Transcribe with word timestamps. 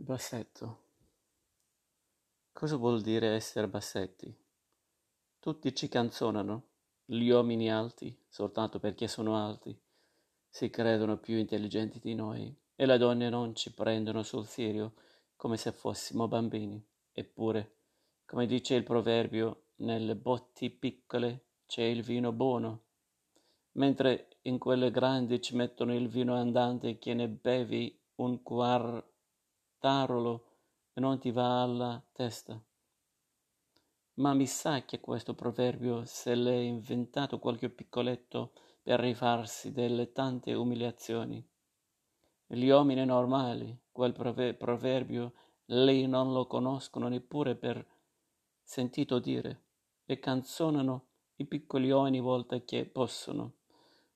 Bassetto. 0.00 0.78
Cosa 2.52 2.76
vuol 2.76 3.02
dire 3.02 3.34
essere 3.34 3.66
bassetti? 3.66 4.32
Tutti 5.40 5.74
ci 5.74 5.88
canzonano, 5.88 6.68
gli 7.04 7.28
uomini 7.28 7.68
alti, 7.68 8.16
soltanto 8.28 8.78
perché 8.78 9.08
sono 9.08 9.36
alti, 9.36 9.76
si 10.48 10.70
credono 10.70 11.18
più 11.18 11.36
intelligenti 11.36 11.98
di 11.98 12.14
noi 12.14 12.56
e 12.76 12.86
le 12.86 12.96
donne 12.96 13.28
non 13.28 13.56
ci 13.56 13.74
prendono 13.74 14.22
sul 14.22 14.46
serio 14.46 14.94
come 15.34 15.56
se 15.56 15.72
fossimo 15.72 16.28
bambini. 16.28 16.80
Eppure, 17.10 17.72
come 18.24 18.46
dice 18.46 18.76
il 18.76 18.84
proverbio, 18.84 19.64
nelle 19.78 20.14
botti 20.14 20.70
piccole 20.70 21.46
c'è 21.66 21.82
il 21.82 22.02
vino 22.02 22.30
buono, 22.30 22.84
mentre 23.72 24.28
in 24.42 24.58
quelle 24.58 24.92
grandi 24.92 25.42
ci 25.42 25.56
mettono 25.56 25.92
il 25.92 26.06
vino 26.06 26.36
andante 26.36 27.00
che 27.00 27.14
ne 27.14 27.26
bevi 27.26 28.00
un 28.14 28.44
quarto 28.44 29.16
tarolo 29.78 30.44
e 30.92 31.00
non 31.00 31.18
ti 31.18 31.30
va 31.30 31.62
alla 31.62 32.02
testa. 32.12 32.60
Ma 34.14 34.34
mi 34.34 34.46
sa 34.46 34.84
che 34.84 35.00
questo 35.00 35.34
proverbio 35.34 36.04
se 36.04 36.34
l'è 36.34 36.56
inventato 36.56 37.38
qualche 37.38 37.70
piccoletto 37.70 38.52
per 38.82 38.98
rifarsi 39.00 39.72
delle 39.72 40.12
tante 40.12 40.54
umiliazioni. 40.54 41.46
Gli 42.46 42.68
uomini 42.68 43.04
normali, 43.04 43.78
quel 43.92 44.12
proverbio, 44.12 45.34
lei 45.66 46.06
non 46.06 46.32
lo 46.32 46.46
conoscono 46.46 47.08
neppure 47.08 47.54
per 47.54 47.86
sentito 48.62 49.18
dire 49.18 49.64
e 50.06 50.18
canzonano 50.18 51.06
i 51.36 51.46
piccoli 51.46 51.92
ogni 51.92 52.20
volta 52.20 52.58
che 52.64 52.86
possono. 52.86 53.52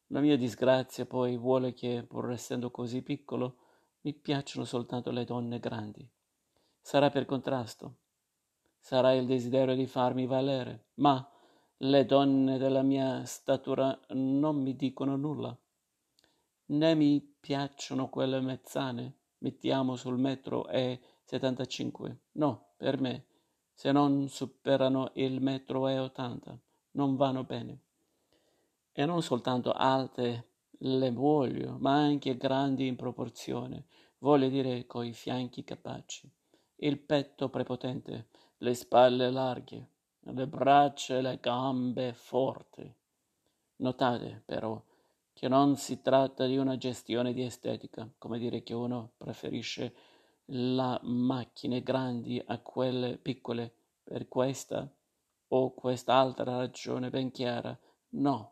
La 0.09 0.21
mia 0.21 0.37
disgrazia 0.37 1.07
poi 1.07 1.37
vuole 1.37 1.75
che, 1.75 2.05
pur 2.07 2.31
essendo 2.33 2.71
così 2.71 3.03
piccolo, 3.03 3.57
mi 4.03 4.15
piacciono 4.15 4.65
soltanto 4.65 5.11
le 5.11 5.25
donne 5.25 5.59
grandi. 5.59 6.09
Sarà 6.81 7.11
per 7.11 7.25
contrasto, 7.25 7.97
sarà 8.79 9.13
il 9.13 9.27
desiderio 9.27 9.75
di 9.75 9.87
farmi 9.87 10.27
valere, 10.27 10.87
ma 10.95 11.29
le 11.79 12.05
donne 12.05 12.59
della 12.59 12.83
mia 12.83 13.25
statura 13.25 13.99
non 14.11 14.61
mi 14.61 14.75
dicono 14.75 15.17
nulla. 15.17 15.57
Né 16.67 16.95
mi 16.95 17.21
piacciono 17.21 18.09
quelle 18.09 18.41
mezzane, 18.41 19.17
mettiamo 19.39 19.97
sul 19.97 20.19
metro 20.19 20.69
e 20.69 21.01
75. 21.25 22.19
No, 22.33 22.73
per 22.77 23.01
me, 23.01 23.27
se 23.73 23.93
non 23.93 24.29
superano 24.29 25.11
il 25.15 25.41
metro 25.41 25.89
e 25.89 25.99
80, 25.99 26.59
non 26.93 27.17
vanno 27.17 27.45
bene. 27.45 27.81
E 28.93 29.05
non 29.05 29.23
soltanto 29.23 29.73
alte 29.73 30.52
le 30.85 31.11
voglio, 31.13 31.77
ma 31.79 31.95
anche 31.95 32.37
grandi 32.37 32.87
in 32.87 32.97
proporzione, 32.97 33.85
voglio 34.19 34.49
dire 34.49 34.87
coi 34.87 35.13
fianchi 35.13 35.63
capaci, 35.63 36.29
il 36.77 36.99
petto 36.99 37.49
prepotente, 37.49 38.29
le 38.59 38.75
spalle 38.75 39.31
larghe, 39.31 39.89
le 40.21 40.47
braccia 40.47 41.17
e 41.17 41.23
le 41.23 41.39
gambe 41.41 42.13
forti. 42.15 42.93
Notate 43.77 44.43
però 44.45 44.81
che 45.33 45.49
non 45.49 45.77
si 45.77 46.03
tratta 46.03 46.47
di 46.47 46.57
una 46.57 46.77
gestione 46.77 47.33
di 47.33 47.43
estetica, 47.43 48.09
come 48.19 48.39
dire 48.39 48.63
che 48.63 48.75
uno 48.75 49.13
preferisce 49.17 49.95
le 50.47 50.99
macchine 51.03 51.83
grandi 51.83 52.43
a 52.45 52.59
quelle 52.59 53.17
piccole 53.19 53.73
per 54.03 54.29
questa 54.29 54.89
o 55.49 55.75
quest'altra 55.75 56.57
ragione 56.57 57.09
ben 57.09 57.31
chiara. 57.31 57.77
No, 58.11 58.52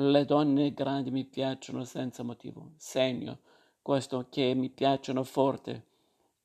le 0.00 0.24
donne 0.24 0.72
grandi 0.74 1.10
mi 1.10 1.24
piacciono 1.24 1.82
senza 1.82 2.22
motivo. 2.22 2.72
Segno 2.76 3.40
questo 3.82 4.28
che 4.30 4.54
mi 4.54 4.70
piacciono 4.70 5.24
forte. 5.24 5.86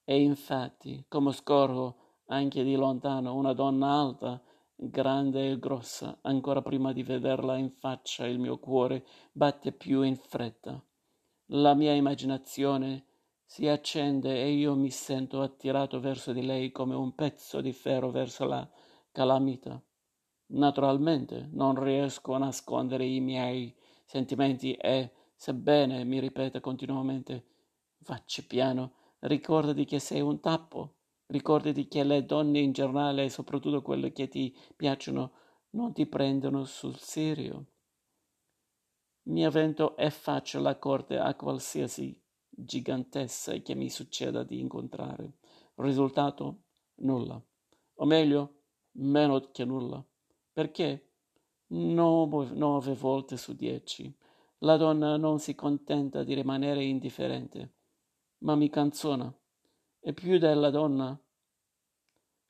E 0.03 0.19
infatti, 0.19 1.05
come 1.07 1.31
scorgo 1.33 1.97
anche 2.27 2.63
di 2.63 2.73
lontano 2.73 3.35
una 3.35 3.53
donna 3.53 3.91
alta, 3.91 4.41
grande 4.75 5.51
e 5.51 5.59
grossa, 5.59 6.17
ancora 6.21 6.63
prima 6.63 6.93
di 6.93 7.03
vederla 7.03 7.55
in 7.57 7.69
faccia 7.69 8.25
il 8.25 8.39
mio 8.39 8.57
cuore 8.57 9.05
batte 9.31 9.71
più 9.71 10.01
in 10.01 10.15
fretta. 10.15 10.83
La 11.47 11.75
mia 11.75 11.93
immaginazione 11.93 13.05
si 13.45 13.67
accende 13.67 14.41
e 14.41 14.51
io 14.51 14.73
mi 14.75 14.89
sento 14.89 15.41
attirato 15.41 15.99
verso 15.99 16.33
di 16.33 16.43
lei 16.43 16.71
come 16.71 16.95
un 16.95 17.13
pezzo 17.13 17.61
di 17.61 17.71
ferro 17.71 18.09
verso 18.09 18.45
la 18.45 18.67
calamita. 19.11 19.79
Naturalmente 20.53 21.49
non 21.51 21.81
riesco 21.81 22.33
a 22.33 22.37
nascondere 22.37 23.05
i 23.05 23.19
miei 23.19 23.75
sentimenti 24.05 24.73
e, 24.73 25.11
sebbene 25.35 26.03
mi 26.03 26.19
ripeta 26.19 26.59
continuamente 26.59 27.45
facci 28.03 28.45
piano, 28.45 28.93
ricordati 29.19 29.85
che 29.85 29.97
sei 29.97 30.21
un 30.21 30.39
tappo, 30.39 30.95
ricordati 31.27 31.87
che 31.87 32.03
le 32.03 32.25
donne 32.25 32.59
in 32.59 32.71
generale, 32.71 33.29
soprattutto 33.29 33.81
quelle 33.81 34.11
che 34.11 34.27
ti 34.27 34.55
piacciono, 34.75 35.31
non 35.71 35.91
ti 35.91 36.05
prendono 36.05 36.65
sul 36.65 36.97
serio. 36.97 37.65
Mi 39.23 39.45
avvento 39.45 39.95
e 39.95 40.11
faccio 40.11 40.59
la 40.59 40.77
corte 40.77 41.17
a 41.17 41.33
qualsiasi 41.33 42.21
gigantessa 42.47 43.53
che 43.53 43.73
mi 43.73 43.89
succeda 43.89 44.43
di 44.43 44.59
incontrare. 44.59 45.37
Risultato? 45.75 46.63
Nulla. 46.95 47.41
O 47.95 48.05
meglio, 48.05 48.61
meno 48.97 49.49
che 49.51 49.65
nulla. 49.65 50.05
Perché? 50.53 51.09
Nove, 51.67 52.93
volte 52.93 53.37
su 53.37 53.55
dieci. 53.55 54.15
La 54.59 54.77
donna 54.77 55.17
non 55.17 55.39
si 55.39 55.55
contenta 55.55 56.23
di 56.23 56.35
rimanere 56.35 56.83
indifferente, 56.83 57.73
ma 58.39 58.55
mi 58.55 58.69
canzona. 58.69 59.35
E 59.99 60.13
più 60.13 60.37
della 60.37 60.69
donna, 60.69 61.19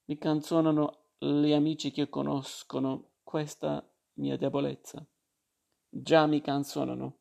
mi 0.06 0.18
canzonano 0.18 1.06
gli 1.18 1.54
amici 1.54 1.92
che 1.92 2.10
conoscono 2.10 3.12
questa 3.24 3.90
mia 4.16 4.36
debolezza. 4.36 5.06
Già 5.88 6.26
mi 6.26 6.42
canzonano, 6.42 7.20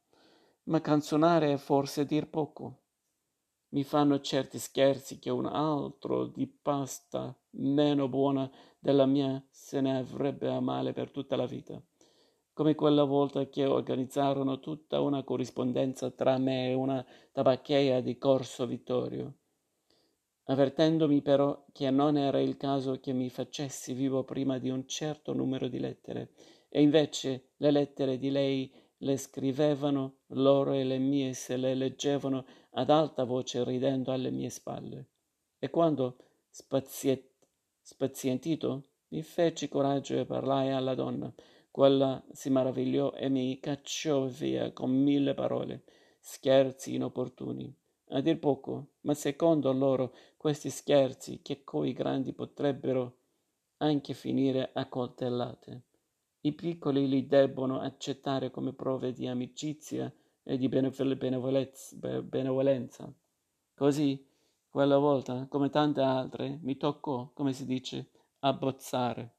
ma 0.64 0.80
canzonare 0.80 1.52
è 1.52 1.56
forse 1.58 2.04
dir 2.04 2.28
poco. 2.28 2.80
Mi 3.68 3.84
fanno 3.84 4.20
certi 4.20 4.58
scherzi 4.58 5.18
che 5.20 5.30
un 5.30 5.46
altro 5.46 6.26
di 6.26 6.46
pasta 6.46 7.34
meno 7.50 8.08
buona 8.08 8.50
della 8.82 9.06
mia 9.06 9.40
se 9.48 9.80
ne 9.80 9.96
avrebbe 9.96 10.48
a 10.48 10.58
male 10.58 10.92
per 10.92 11.12
tutta 11.12 11.36
la 11.36 11.46
vita, 11.46 11.80
come 12.52 12.74
quella 12.74 13.04
volta 13.04 13.48
che 13.48 13.64
organizzarono 13.64 14.58
tutta 14.58 15.00
una 15.00 15.22
corrispondenza 15.22 16.10
tra 16.10 16.36
me 16.36 16.70
e 16.70 16.74
una 16.74 17.06
tabaccheia 17.30 18.00
di 18.00 18.18
Corso 18.18 18.66
Vittorio, 18.66 19.34
avvertendomi 20.46 21.22
però 21.22 21.64
che 21.70 21.90
non 21.90 22.16
era 22.16 22.40
il 22.40 22.56
caso 22.56 22.98
che 22.98 23.12
mi 23.12 23.30
facessi 23.30 23.92
vivo 23.92 24.24
prima 24.24 24.58
di 24.58 24.68
un 24.68 24.88
certo 24.88 25.32
numero 25.32 25.68
di 25.68 25.78
lettere, 25.78 26.32
e 26.68 26.82
invece 26.82 27.50
le 27.58 27.70
lettere 27.70 28.18
di 28.18 28.30
lei 28.30 28.68
le 28.96 29.16
scrivevano 29.16 30.22
loro 30.28 30.72
e 30.72 30.82
le 30.82 30.98
mie 30.98 31.34
se 31.34 31.56
le 31.56 31.76
leggevano 31.76 32.44
ad 32.70 32.90
alta 32.90 33.22
voce 33.22 33.62
ridendo 33.62 34.10
alle 34.10 34.32
mie 34.32 34.50
spalle. 34.50 35.06
E 35.60 35.70
quando 35.70 36.16
spaziet- 36.50 37.30
Spazientito, 37.84 38.84
mi 39.08 39.22
feci 39.22 39.68
coraggio 39.68 40.16
e 40.16 40.24
parlai 40.24 40.70
alla 40.70 40.94
donna. 40.94 41.34
Quella 41.68 42.24
si 42.30 42.48
maravigliò 42.48 43.12
e 43.12 43.28
mi 43.28 43.58
cacciò 43.58 44.26
via 44.26 44.72
con 44.72 44.90
mille 44.90 45.34
parole, 45.34 45.82
scherzi 46.20 46.94
inopportuni. 46.94 47.74
A 48.10 48.20
dir 48.20 48.38
poco, 48.38 48.92
ma 49.00 49.14
secondo 49.14 49.72
loro 49.72 50.14
questi 50.36 50.70
scherzi, 50.70 51.40
che 51.42 51.64
coi 51.64 51.92
grandi 51.92 52.32
potrebbero 52.32 53.16
anche 53.78 54.14
finire 54.14 54.70
a 54.72 54.86
coltellate. 54.86 55.82
I 56.42 56.52
piccoli 56.52 57.08
li 57.08 57.26
debbono 57.26 57.80
accettare 57.80 58.52
come 58.52 58.72
prove 58.72 59.12
di 59.12 59.26
amicizia 59.26 60.10
e 60.44 60.56
di 60.56 60.68
benevolenza. 60.68 63.12
Così 63.74 64.24
quella 64.72 64.96
volta, 64.96 65.46
come 65.48 65.68
tante 65.68 66.00
altre, 66.00 66.58
mi 66.62 66.78
toccò, 66.78 67.30
come 67.34 67.52
si 67.52 67.66
dice, 67.66 68.08
abbozzare 68.38 69.34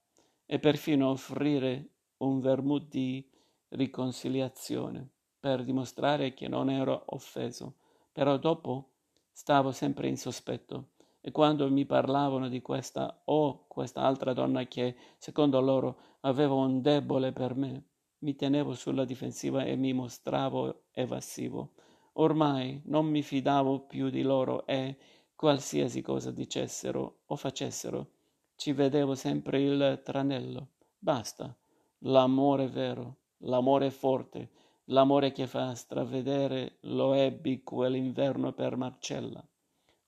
e 0.46 0.60
perfino 0.60 1.10
offrire 1.10 1.90
un 2.18 2.40
vermouth 2.40 2.88
di 2.88 3.28
riconciliazione 3.70 5.10
per 5.40 5.64
dimostrare 5.64 6.36
che 6.36 6.48
non 6.48 6.70
ero 6.70 7.06
offeso. 7.08 7.78
Però 8.12 8.38
dopo 8.38 8.92
stavo 9.32 9.72
sempre 9.72 10.08
in 10.08 10.18
sospetto 10.18 10.90
e 11.20 11.32
quando 11.32 11.68
mi 11.72 11.88
parlavano 11.88 12.48
di 12.48 12.62
questa 12.62 13.24
o 13.26 13.66
quest'altra 13.68 14.34
donna 14.34 14.68
che, 14.68 14.96
secondo 15.18 15.60
loro, 15.62 15.98
aveva 16.22 16.54
un 16.54 16.80
debole 16.80 17.32
per 17.32 17.56
me, 17.56 17.86
mi 18.20 18.36
tenevo 18.36 18.76
sulla 18.76 19.04
difensiva 19.04 19.64
e 19.64 19.76
mi 19.78 19.94
mostravo 19.94 20.84
evasivo. 20.92 21.72
Ormai 22.18 22.80
non 22.86 23.08
mi 23.08 23.24
fidavo 23.24 23.80
più 23.88 24.12
di 24.12 24.22
loro 24.22 24.68
e 24.68 24.96
qualsiasi 25.44 26.02
cosa 26.02 26.32
dicessero 26.32 27.24
o 27.26 27.36
facessero, 27.36 28.12
ci 28.56 28.72
vedevo 28.72 29.14
sempre 29.14 29.62
il 29.62 30.00
tranello. 30.02 30.70
Basta. 30.98 31.54
L'amore 32.06 32.70
vero, 32.70 33.18
l'amore 33.40 33.92
forte, 33.92 34.52
l'amore 34.86 35.34
che 35.34 35.46
fa 35.46 35.76
stravedere 35.76 36.78
lo 36.84 37.14
ebbi 37.14 37.62
quell'inverno 37.62 38.54
per 38.54 38.78
Marcella. 38.78 39.46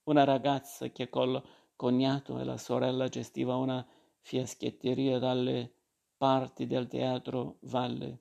una 0.03 0.23
ragazza 0.23 0.87
che 0.91 1.09
col 1.09 1.43
cognato 1.75 2.39
e 2.39 2.45
la 2.45 2.57
sorella 2.57 3.09
gestiva 3.09 3.57
una 3.57 3.85
fiaschetteria 4.21 5.19
dalle 5.19 5.69
parti 6.15 6.65
del 6.65 6.87
teatro 6.87 7.57
Valle. 7.63 8.19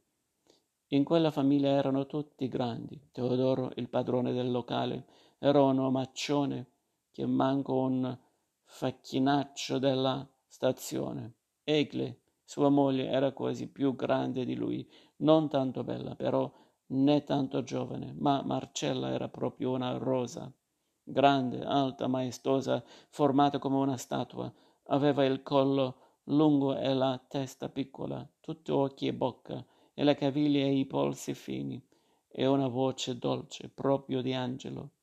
In 0.88 1.04
quella 1.04 1.30
famiglia 1.30 1.68
erano 1.68 2.06
tutti 2.06 2.48
grandi. 2.48 3.00
Teodoro, 3.12 3.70
il 3.76 3.88
padrone 3.88 4.32
del 4.32 4.50
locale, 4.50 5.06
era 5.38 5.62
un 5.62 5.78
omaccione 5.78 6.72
che 7.14 7.26
manco 7.26 7.74
un 7.76 8.18
facchinaccio 8.64 9.78
della 9.78 10.28
stazione. 10.48 11.34
Egle, 11.62 12.22
sua 12.42 12.70
moglie, 12.70 13.06
era 13.06 13.30
quasi 13.30 13.68
più 13.70 13.94
grande 13.94 14.44
di 14.44 14.56
lui, 14.56 14.84
non 15.18 15.48
tanto 15.48 15.84
bella, 15.84 16.16
però 16.16 16.52
né 16.86 17.22
tanto 17.22 17.62
giovane, 17.62 18.12
ma 18.18 18.42
Marcella 18.42 19.10
era 19.10 19.28
proprio 19.28 19.70
una 19.70 19.96
rosa. 19.96 20.52
Grande, 21.04 21.62
alta, 21.62 22.08
maestosa, 22.08 22.82
formata 23.10 23.60
come 23.60 23.76
una 23.76 23.96
statua, 23.96 24.52
aveva 24.86 25.24
il 25.24 25.40
collo 25.44 25.98
lungo 26.24 26.76
e 26.76 26.92
la 26.94 27.24
testa 27.28 27.68
piccola, 27.68 28.28
tutto 28.40 28.76
occhi 28.76 29.06
e 29.06 29.14
bocca, 29.14 29.64
e 29.94 30.02
le 30.02 30.16
caviglie 30.16 30.64
e 30.64 30.72
i 30.72 30.84
polsi 30.84 31.32
fini, 31.32 31.80
e 32.26 32.44
una 32.44 32.66
voce 32.66 33.16
dolce, 33.18 33.68
proprio 33.68 34.20
di 34.20 34.32
angelo. 34.32 34.93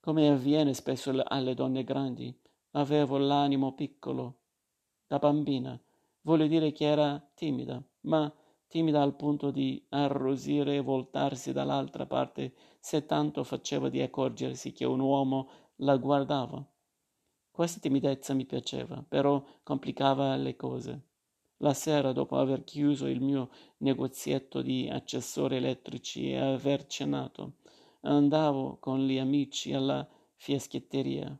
Come 0.00 0.30
avviene 0.30 0.72
spesso 0.72 1.12
alle 1.26 1.52
donne 1.52 1.84
grandi, 1.84 2.34
avevo 2.70 3.18
l'animo 3.18 3.74
piccolo. 3.74 4.38
Da 5.06 5.18
bambina, 5.18 5.78
vuole 6.22 6.48
dire 6.48 6.72
che 6.72 6.86
era 6.86 7.22
timida, 7.34 7.82
ma 8.02 8.32
timida 8.66 9.02
al 9.02 9.14
punto 9.14 9.50
di 9.50 9.84
arrosire 9.90 10.76
e 10.76 10.80
voltarsi 10.80 11.52
dall'altra 11.52 12.06
parte 12.06 12.54
se 12.80 13.04
tanto 13.04 13.44
faceva 13.44 13.90
di 13.90 14.00
accorgersi 14.00 14.72
che 14.72 14.86
un 14.86 15.00
uomo 15.00 15.50
la 15.76 15.98
guardava. 15.98 16.66
Questa 17.50 17.78
timidezza 17.78 18.32
mi 18.32 18.46
piaceva, 18.46 19.04
però 19.06 19.44
complicava 19.62 20.34
le 20.36 20.56
cose. 20.56 21.08
La 21.58 21.74
sera, 21.74 22.12
dopo 22.12 22.38
aver 22.38 22.64
chiuso 22.64 23.06
il 23.06 23.20
mio 23.20 23.50
negozietto 23.78 24.62
di 24.62 24.88
accessori 24.88 25.56
elettrici 25.56 26.30
e 26.30 26.38
aver 26.38 26.86
cenato, 26.86 27.56
andavo 28.00 28.78
con 28.78 29.00
gli 29.06 29.18
amici 29.18 29.72
alla 29.72 30.08
fiaschetteria. 30.34 31.38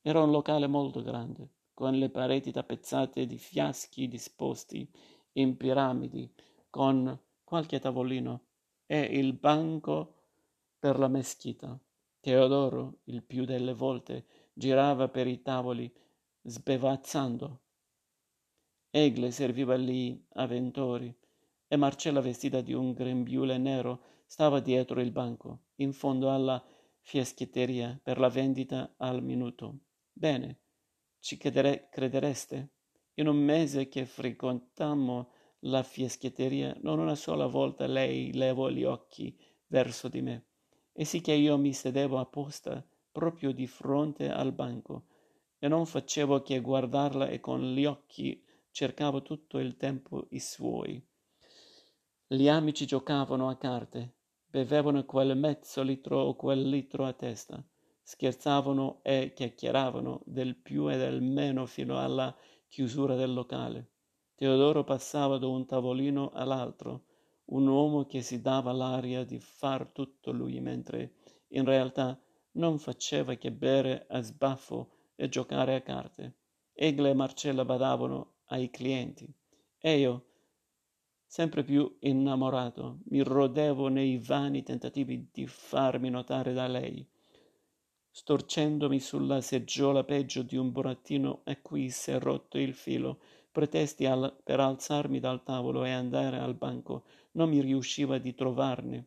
Era 0.00 0.22
un 0.22 0.30
locale 0.30 0.66
molto 0.66 1.02
grande, 1.02 1.50
con 1.72 1.94
le 1.94 2.10
pareti 2.10 2.50
tappezzate 2.50 3.26
di 3.26 3.38
fiaschi 3.38 4.08
disposti 4.08 4.90
in 5.32 5.56
piramidi, 5.56 6.32
con 6.68 7.18
qualche 7.44 7.78
tavolino 7.78 8.46
e 8.86 9.00
il 9.00 9.34
banco 9.34 10.14
per 10.78 10.98
la 10.98 11.08
meschita. 11.08 11.78
Teodoro, 12.20 13.00
il 13.04 13.22
più 13.22 13.44
delle 13.44 13.74
volte, 13.74 14.26
girava 14.52 15.08
per 15.08 15.26
i 15.26 15.42
tavoli 15.42 15.92
sbevazzando. 16.42 17.60
Egle 18.90 19.30
serviva 19.30 19.76
gli 19.76 20.20
avventori 20.34 21.14
e 21.66 21.76
Marcella, 21.76 22.20
vestita 22.20 22.60
di 22.60 22.74
un 22.74 22.92
grembiule 22.92 23.56
nero, 23.58 24.02
stava 24.32 24.60
dietro 24.60 25.02
il 25.02 25.10
banco, 25.10 25.64
in 25.82 25.92
fondo 25.92 26.32
alla 26.32 26.64
fiaschetteria 27.00 28.00
per 28.02 28.18
la 28.18 28.30
vendita 28.30 28.94
al 28.96 29.22
minuto. 29.22 29.80
Bene, 30.10 30.60
ci 31.18 31.36
credere- 31.36 31.90
credereste? 31.90 32.70
In 33.16 33.28
un 33.28 33.36
mese 33.36 33.88
che 33.88 34.06
frequentammo 34.06 35.32
la 35.64 35.82
fiaschetteria, 35.82 36.74
non 36.80 36.98
una 36.98 37.14
sola 37.14 37.44
volta 37.46 37.86
lei 37.86 38.32
levò 38.32 38.70
gli 38.70 38.84
occhi 38.84 39.38
verso 39.66 40.08
di 40.08 40.22
me, 40.22 40.46
e 40.94 41.04
sì 41.04 41.20
che 41.20 41.34
io 41.34 41.58
mi 41.58 41.74
sedevo 41.74 42.18
apposta 42.18 42.82
proprio 43.12 43.52
di 43.52 43.66
fronte 43.66 44.30
al 44.30 44.54
banco, 44.54 45.08
e 45.58 45.68
non 45.68 45.84
facevo 45.84 46.40
che 46.40 46.58
guardarla 46.60 47.28
e 47.28 47.38
con 47.38 47.60
gli 47.74 47.84
occhi 47.84 48.42
cercavo 48.70 49.20
tutto 49.20 49.58
il 49.58 49.76
tempo 49.76 50.28
i 50.30 50.40
suoi. 50.40 51.06
Gli 52.28 52.48
amici 52.48 52.86
giocavano 52.86 53.50
a 53.50 53.58
carte, 53.58 54.20
bevevano 54.52 55.06
quel 55.06 55.34
mezzo 55.34 55.80
litro 55.82 56.20
o 56.20 56.36
quel 56.36 56.68
litro 56.68 57.06
a 57.06 57.14
testa, 57.14 57.64
scherzavano 58.02 59.00
e 59.02 59.32
chiacchieravano 59.34 60.20
del 60.26 60.56
più 60.56 60.92
e 60.92 60.98
del 60.98 61.22
meno 61.22 61.64
fino 61.64 61.98
alla 61.98 62.36
chiusura 62.68 63.14
del 63.14 63.32
locale. 63.32 63.92
Teodoro 64.34 64.84
passava 64.84 65.38
da 65.38 65.46
un 65.46 65.64
tavolino 65.64 66.32
all'altro, 66.34 67.04
un 67.46 67.66
uomo 67.66 68.04
che 68.04 68.20
si 68.20 68.42
dava 68.42 68.72
l'aria 68.72 69.24
di 69.24 69.38
far 69.38 69.86
tutto 69.86 70.32
lui, 70.32 70.60
mentre 70.60 71.14
in 71.48 71.64
realtà 71.64 72.20
non 72.52 72.78
faceva 72.78 73.32
che 73.36 73.52
bere 73.52 74.04
a 74.10 74.20
sbaffo 74.20 74.90
e 75.14 75.30
giocare 75.30 75.76
a 75.76 75.80
carte. 75.80 76.40
Egle 76.74 77.08
e 77.08 77.14
Marcella 77.14 77.64
badavano 77.64 78.34
ai 78.48 78.68
clienti 78.68 79.34
e 79.78 79.98
io, 79.98 80.26
sempre 81.32 81.64
più 81.64 81.96
innamorato, 82.00 82.98
mi 83.04 83.22
rodevo 83.22 83.88
nei 83.88 84.18
vani 84.18 84.62
tentativi 84.62 85.30
di 85.32 85.46
farmi 85.46 86.10
notare 86.10 86.52
da 86.52 86.66
lei 86.66 87.08
storcendomi 88.10 89.00
sulla 89.00 89.40
seggiola 89.40 90.04
peggio 90.04 90.42
di 90.42 90.56
un 90.58 90.70
burattino 90.70 91.40
a 91.44 91.56
cui 91.56 91.88
s'è 91.88 92.18
rotto 92.18 92.58
il 92.58 92.74
filo. 92.74 93.20
Pretesti 93.50 94.04
al, 94.04 94.42
per 94.44 94.60
alzarmi 94.60 95.20
dal 95.20 95.42
tavolo 95.42 95.84
e 95.84 95.90
andare 95.90 96.38
al 96.38 96.54
banco. 96.54 97.04
Non 97.32 97.48
mi 97.48 97.62
riusciva 97.62 98.18
di 98.18 98.34
trovarne. 98.34 99.06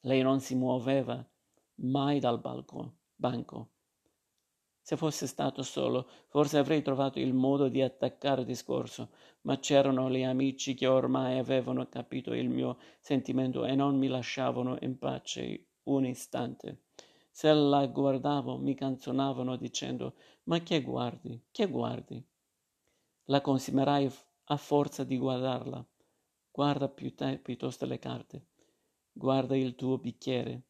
Lei 0.00 0.22
non 0.22 0.40
si 0.40 0.54
muoveva 0.54 1.22
mai 1.74 2.20
dal 2.20 2.40
balco, 2.40 2.94
banco 3.14 3.72
se 4.82 4.96
fosse 4.96 5.26
stato 5.26 5.62
solo 5.62 6.08
forse 6.28 6.58
avrei 6.58 6.82
trovato 6.82 7.18
il 7.18 7.32
modo 7.32 7.68
di 7.68 7.82
attaccare 7.82 8.44
discorso 8.44 9.10
ma 9.42 9.58
c'erano 9.58 10.10
gli 10.10 10.22
amici 10.22 10.74
che 10.74 10.86
ormai 10.86 11.38
avevano 11.38 11.88
capito 11.88 12.32
il 12.32 12.48
mio 12.48 12.78
sentimento 13.00 13.64
e 13.64 13.74
non 13.74 13.96
mi 13.96 14.08
lasciavano 14.08 14.76
in 14.80 14.98
pace 14.98 15.66
un 15.84 16.04
istante. 16.04 16.84
Se 17.30 17.52
la 17.52 17.86
guardavo 17.86 18.58
mi 18.58 18.74
canzonavano 18.74 19.56
dicendo 19.56 20.14
ma 20.44 20.58
che 20.60 20.82
guardi 20.82 21.42
che 21.50 21.66
guardi? 21.66 22.22
La 23.24 23.40
consumerai 23.40 24.10
a 24.44 24.56
forza 24.56 25.04
di 25.04 25.16
guardarla. 25.16 25.86
Guarda 26.50 26.88
più 26.88 27.14
te 27.14 27.38
piuttosto 27.38 27.86
le 27.86 27.98
carte. 27.98 28.46
Guarda 29.12 29.56
il 29.56 29.76
tuo 29.76 29.98
bicchiere. 29.98 30.64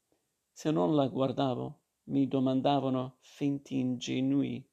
Se 0.53 0.71
non 0.71 0.95
la 0.95 1.09
guardavo 1.09 1.80
mi 2.11 2.29
domandavano 2.29 3.17
finti 3.21 3.79
ingenui. 3.79 4.65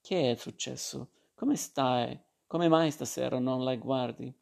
Che 0.00 0.30
è 0.30 0.34
successo? 0.36 1.10
Come 1.34 1.56
stai? 1.56 2.18
Come 2.46 2.68
mai 2.68 2.90
stasera 2.90 3.38
non 3.38 3.64
la 3.64 3.76
guardi? 3.76 4.32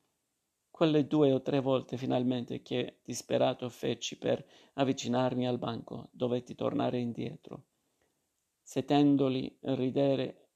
Quelle 0.71 1.07
due 1.07 1.33
o 1.33 1.43
tre 1.43 1.61
volte 1.61 1.97
finalmente 1.97 2.63
che 2.63 3.01
disperato 3.03 3.69
feci 3.69 4.19
per 4.19 4.47
avvicinarmi 4.75 5.47
al 5.47 5.59
banco 5.59 6.09
dovetti 6.13 6.55
tornare 6.55 6.99
indietro 6.99 7.65
sentendoli 8.67 9.57
ridere 9.61 10.49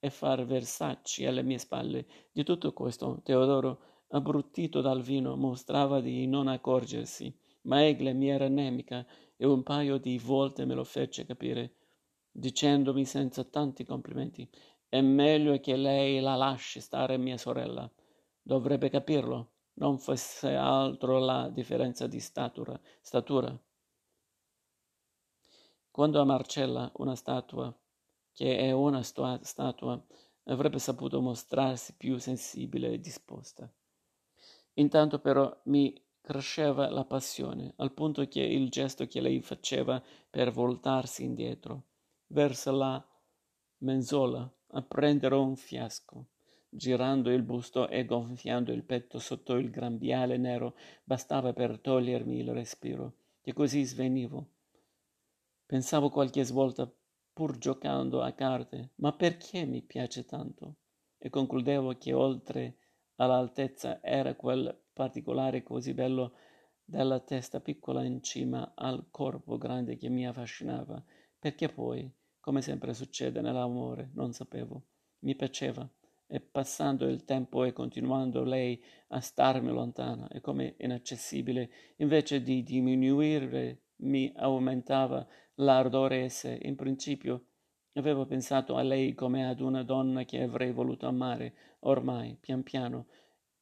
e 0.00 0.08
far 0.08 0.46
versacci 0.46 1.26
alle 1.26 1.42
mie 1.42 1.58
spalle. 1.58 2.06
Di 2.32 2.42
tutto 2.42 2.72
questo 2.72 3.20
teodoro 3.22 4.04
abbruttito 4.08 4.80
dal 4.80 5.02
vino 5.02 5.36
mostrava 5.36 6.00
di 6.00 6.26
non 6.26 6.48
accorgersi. 6.48 7.36
Ma 7.62 7.84
egle 7.84 8.14
mi 8.14 8.30
era 8.30 8.48
nemica 8.48 9.06
e 9.38 9.46
un 9.46 9.62
paio 9.62 9.96
di 9.96 10.18
volte 10.18 10.66
me 10.66 10.74
lo 10.74 10.84
fece 10.84 11.24
capire 11.24 11.76
dicendomi 12.30 13.06
senza 13.06 13.44
tanti 13.44 13.84
complimenti 13.84 14.46
è 14.90 15.00
meglio 15.00 15.58
che 15.60 15.76
lei 15.76 16.20
la 16.20 16.34
lasci 16.34 16.80
stare 16.80 17.16
mia 17.16 17.38
sorella 17.38 17.90
dovrebbe 18.42 18.90
capirlo 18.90 19.52
non 19.78 19.98
fosse 19.98 20.54
altro 20.54 21.18
la 21.18 21.48
differenza 21.48 22.06
di 22.06 22.20
statura. 22.20 22.78
statura. 23.00 23.56
Quando 25.90 26.20
a 26.20 26.24
Marcella 26.24 26.90
una 26.96 27.14
statua, 27.14 27.76
che 28.32 28.58
è 28.58 28.72
una 28.72 29.02
stua- 29.02 29.40
statua, 29.42 30.00
avrebbe 30.44 30.78
saputo 30.78 31.20
mostrarsi 31.20 31.94
più 31.96 32.18
sensibile 32.18 32.92
e 32.92 33.00
disposta. 33.00 33.70
Intanto 34.74 35.18
però 35.18 35.60
mi 35.64 35.92
cresceva 36.28 36.90
la 36.90 37.06
passione, 37.06 37.72
al 37.76 37.94
punto 37.94 38.28
che 38.28 38.42
il 38.42 38.68
gesto 38.68 39.06
che 39.06 39.18
lei 39.18 39.40
faceva 39.40 40.02
per 40.28 40.52
voltarsi 40.52 41.24
indietro, 41.24 41.84
verso 42.26 42.70
la 42.70 43.02
mensola, 43.78 44.52
a 44.72 44.82
prendere 44.82 45.36
un 45.36 45.56
fiasco, 45.56 46.26
girando 46.68 47.30
il 47.30 47.42
busto 47.42 47.88
e 47.88 48.04
gonfiando 48.04 48.72
il 48.72 48.82
petto 48.82 49.18
sotto 49.18 49.54
il 49.54 49.70
grembiale 49.70 50.36
nero 50.36 50.76
bastava 51.02 51.54
per 51.54 51.78
togliermi 51.78 52.40
il 52.40 52.52
respiro 52.52 53.14
e 53.40 53.54
così 53.54 53.82
svenivo. 53.84 54.48
Pensavo 55.64 56.10
qualche 56.10 56.44
svolta 56.44 56.92
pur 57.32 57.56
giocando 57.56 58.20
a 58.20 58.32
carte 58.32 58.90
ma 58.96 59.14
perché 59.14 59.64
mi 59.64 59.80
piace 59.80 60.26
tanto? 60.26 60.74
E 61.16 61.30
concludevo 61.30 61.96
che 61.96 62.12
oltre 62.12 62.76
all'altezza 63.16 64.02
era 64.02 64.34
quel 64.34 64.78
particolare 64.98 65.62
così 65.62 65.94
bello 65.94 66.32
della 66.84 67.20
testa 67.20 67.60
piccola 67.60 68.02
in 68.02 68.20
cima 68.20 68.72
al 68.74 69.06
corpo 69.12 69.56
grande 69.56 69.96
che 69.96 70.08
mi 70.08 70.26
affascinava, 70.26 71.00
perché 71.38 71.68
poi, 71.68 72.12
come 72.40 72.62
sempre 72.62 72.92
succede 72.94 73.40
nell'amore, 73.40 74.10
non 74.14 74.32
sapevo, 74.32 74.82
mi 75.20 75.36
piaceva. 75.36 75.88
E 76.26 76.40
passando 76.40 77.06
il 77.06 77.24
tempo 77.24 77.62
e 77.62 77.72
continuando 77.72 78.42
lei 78.42 78.82
a 79.10 79.20
starmi 79.20 79.70
lontana 79.70 80.26
e 80.26 80.40
come 80.40 80.74
inaccessibile, 80.78 81.70
invece 81.98 82.42
di 82.42 82.64
diminuire 82.64 83.82
mi 83.98 84.32
aumentava 84.34 85.24
l'ardore 85.54 86.28
e 86.42 86.58
in 86.62 86.74
principio, 86.74 87.44
avevo 87.94 88.26
pensato 88.26 88.74
a 88.74 88.82
lei 88.82 89.14
come 89.14 89.48
ad 89.48 89.60
una 89.60 89.84
donna 89.84 90.24
che 90.24 90.42
avrei 90.42 90.72
voluto 90.72 91.06
amare, 91.06 91.54
ormai, 91.80 92.36
pian 92.40 92.64
piano, 92.64 93.06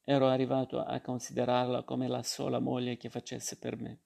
ero 0.08 0.28
arrivato 0.28 0.80
a 0.80 1.00
considerarla 1.00 1.82
come 1.82 2.06
la 2.06 2.22
sola 2.22 2.60
moglie 2.60 2.96
che 2.96 3.10
facesse 3.10 3.58
per 3.58 3.76
me, 3.76 4.00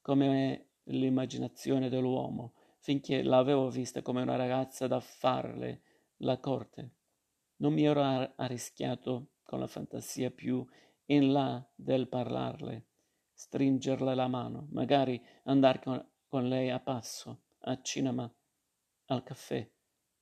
come 0.00 0.70
l'immaginazione 0.84 1.90
dell'uomo, 1.90 2.54
finché 2.80 3.22
l'avevo 3.22 3.68
vista 3.68 4.00
come 4.00 4.22
una 4.22 4.36
ragazza 4.36 4.86
da 4.86 5.00
farle 5.00 5.82
la 6.20 6.38
corte 6.38 6.92
non 7.58 7.72
mi 7.72 7.84
ero 7.84 8.02
arrischiato 8.02 9.30
con 9.42 9.60
la 9.60 9.66
fantasia 9.66 10.30
più 10.30 10.64
in 11.06 11.32
là 11.32 11.64
del 11.74 12.08
parlarle, 12.08 12.88
stringerle 13.32 14.14
la 14.14 14.26
mano, 14.26 14.66
magari 14.72 15.22
andare 15.44 15.80
con, 15.80 16.10
con 16.26 16.48
lei 16.48 16.70
a 16.70 16.80
passo, 16.80 17.44
a 17.60 17.80
cinema, 17.80 18.30
al 19.06 19.22
caffè. 19.22 19.68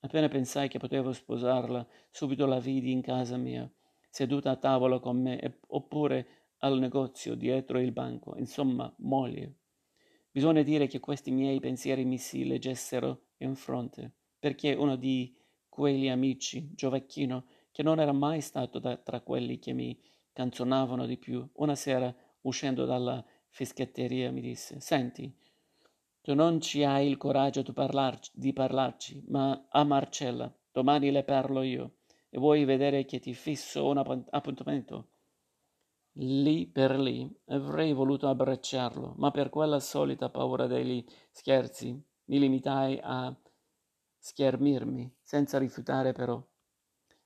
Appena 0.00 0.28
pensai 0.28 0.68
che 0.68 0.78
potevo 0.78 1.12
sposarla, 1.12 1.86
subito 2.10 2.44
la 2.46 2.60
vidi 2.60 2.92
in 2.92 3.00
casa 3.00 3.36
mia, 3.36 3.68
seduta 4.14 4.52
a 4.52 4.56
tavola 4.56 5.00
con 5.00 5.20
me, 5.20 5.58
oppure 5.70 6.52
al 6.58 6.78
negozio 6.78 7.34
dietro 7.34 7.80
il 7.80 7.90
banco, 7.90 8.36
insomma, 8.38 8.94
moglie. 8.98 9.56
Bisogna 10.30 10.62
dire 10.62 10.86
che 10.86 11.00
questi 11.00 11.32
miei 11.32 11.58
pensieri 11.58 12.04
mi 12.04 12.16
si 12.18 12.46
leggessero 12.46 13.30
in 13.38 13.56
fronte, 13.56 14.12
perché 14.38 14.72
uno 14.74 14.94
di 14.94 15.36
quegli 15.68 16.08
amici, 16.08 16.70
Giovacchino, 16.76 17.44
che 17.72 17.82
non 17.82 17.98
era 17.98 18.12
mai 18.12 18.40
stato 18.40 18.78
da, 18.78 18.96
tra 18.98 19.20
quelli 19.20 19.58
che 19.58 19.72
mi 19.72 20.00
canzonavano 20.32 21.06
di 21.06 21.16
più, 21.16 21.44
una 21.54 21.74
sera, 21.74 22.14
uscendo 22.42 22.84
dalla 22.84 23.24
fischetteria, 23.48 24.30
mi 24.30 24.42
disse: 24.42 24.78
Senti, 24.78 25.36
tu 26.20 26.34
non 26.34 26.60
ci 26.60 26.84
hai 26.84 27.08
il 27.08 27.16
coraggio 27.16 27.62
di 27.62 27.72
parlarci, 27.72 28.30
di 28.32 28.52
parlarci, 28.52 29.24
ma 29.26 29.66
a 29.68 29.82
Marcella, 29.82 30.56
domani 30.70 31.10
le 31.10 31.24
parlo 31.24 31.62
io, 31.62 31.96
e 32.34 32.38
vuoi 32.38 32.64
vedere 32.64 33.04
che 33.04 33.20
ti 33.20 33.32
fisso 33.32 33.86
un 33.86 34.24
appuntamento? 34.30 35.10
Lì 36.14 36.66
per 36.66 36.98
lì 36.98 37.32
avrei 37.46 37.92
voluto 37.92 38.26
abbracciarlo, 38.26 39.14
ma 39.18 39.30
per 39.30 39.50
quella 39.50 39.78
solita 39.78 40.28
paura 40.30 40.66
degli 40.66 41.04
scherzi 41.30 41.92
mi 42.24 42.38
limitai 42.40 42.98
a 43.00 43.32
schermirmi, 44.18 45.14
senza 45.22 45.58
rifiutare 45.58 46.10
però. 46.10 46.44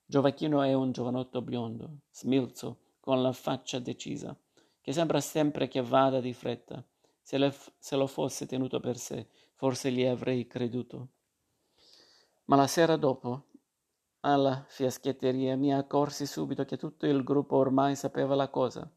Giovacchino 0.05 0.61
è 0.61 0.75
un 0.75 0.93
giovanotto 0.93 1.41
biondo, 1.41 2.01
smilzo, 2.11 2.81
con 3.01 3.23
la 3.23 3.33
faccia 3.33 3.79
decisa, 3.79 4.39
che 4.83 4.93
sembra 4.93 5.23
sempre 5.23 5.69
che 5.69 5.81
vada 5.81 6.21
di 6.21 6.35
fretta. 6.35 6.85
Se, 7.23 7.39
le, 7.39 7.55
se 7.79 7.97
lo 7.97 8.07
fosse 8.07 8.45
tenuto 8.45 8.79
per 8.79 8.99
sé, 8.99 9.27
forse 9.55 9.91
gli 9.91 10.05
avrei 10.05 10.47
creduto. 10.47 11.09
Ma 12.45 12.57
la 12.57 12.67
sera 12.67 12.97
dopo, 12.97 13.48
alla 14.33 14.65
fiaschetteria, 14.67 15.57
mi 15.57 15.75
accorsi 15.75 16.27
subito 16.27 16.65
che 16.65 16.77
tutto 16.77 17.07
il 17.07 17.23
gruppo 17.25 17.57
ormai 17.57 17.97
sapeva 17.97 18.35
la 18.35 18.49
cosa. 18.49 18.91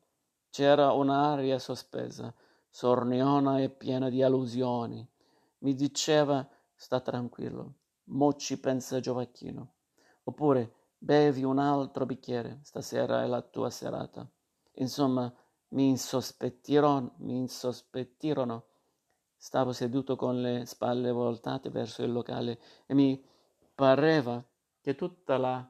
C'era 0.49 0.91
un'aria 0.91 1.59
sospesa, 1.59 2.33
sorniona 2.69 3.59
e 3.59 3.69
piena 3.69 4.09
di 4.09 4.21
allusioni. 4.21 5.07
Mi 5.59 5.73
diceva 5.73 6.47
sta 6.75 6.99
tranquillo, 6.99 7.75
Mo 8.05 8.33
ci 8.33 8.59
pensa 8.59 8.99
Giovacchino. 8.99 9.73
Oppure 10.23 10.73
bevi 10.97 11.43
un 11.43 11.59
altro 11.59 12.05
bicchiere, 12.05 12.59
stasera 12.63 13.23
è 13.23 13.27
la 13.27 13.41
tua 13.41 13.69
serata. 13.69 14.29
Insomma, 14.73 15.33
mi 15.69 15.87
insospettirono, 15.87 17.13
mi 17.17 17.37
insospettirono. 17.37 18.65
Stavo 19.37 19.71
seduto 19.71 20.15
con 20.15 20.41
le 20.41 20.65
spalle 20.65 21.11
voltate 21.11 21.69
verso 21.69 22.03
il 22.03 22.11
locale 22.11 22.59
e 22.85 22.93
mi 22.93 23.23
pareva 23.73 24.43
che 24.81 24.95
tutta 24.95 25.37
la 25.37 25.65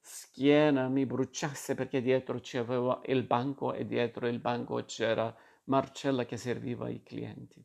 schiena 0.00 0.88
mi 0.88 1.04
bruciasse 1.04 1.74
perché 1.74 2.00
dietro 2.00 2.38
c'avevo 2.40 3.02
il 3.06 3.22
banco 3.24 3.72
e 3.72 3.86
dietro 3.86 4.26
il 4.26 4.38
banco 4.38 4.84
c'era 4.84 5.34
Marcella 5.64 6.24
che 6.24 6.36
serviva 6.36 6.88
i 6.88 7.02
clienti. 7.02 7.64